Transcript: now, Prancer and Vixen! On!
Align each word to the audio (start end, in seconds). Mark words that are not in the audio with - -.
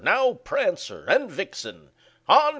now, 0.03 0.33
Prancer 0.33 1.05
and 1.07 1.29
Vixen! 1.29 1.91
On! 2.27 2.41